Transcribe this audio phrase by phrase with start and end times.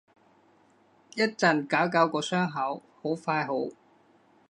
[1.13, 3.53] 一陣搞搞個傷口，好快好